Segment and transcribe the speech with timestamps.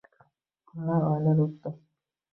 [0.71, 1.75] Kunlar, oylar o`tdi